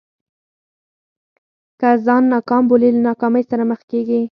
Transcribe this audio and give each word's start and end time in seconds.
که 1.79 1.89
ځان 2.05 2.23
ناکام 2.33 2.63
بولې 2.69 2.89
له 2.95 3.01
ناکامۍ 3.09 3.43
سره 3.51 3.63
مخ 3.71 3.81
کېږې. 3.91 4.21